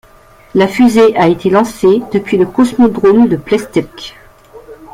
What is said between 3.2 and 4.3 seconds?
de Plessetsk.